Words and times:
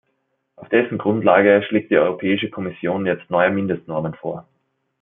Auf 0.55 0.67
dessen 0.69 0.97
Grundlage 0.97 1.61
schlägt 1.67 1.91
die 1.91 1.97
Europäische 1.99 2.49
Kommission 2.49 3.05
jetzt 3.05 3.29
neue 3.29 3.51
Mindestnormen 3.51 4.15
vor. 4.15 4.47